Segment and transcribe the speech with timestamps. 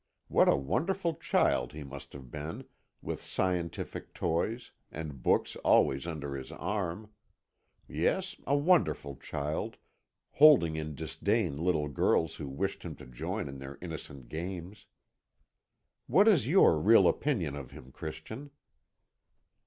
[0.29, 2.65] What a wonderful child he must have been
[3.03, 7.11] with scientific toys, and books always under his arm
[7.87, 9.77] yes, a wonderful child,
[10.31, 14.87] holding in disdain little girls who wished him to join in their innocent games.
[16.07, 18.49] What is your real opinion of him, Christian?"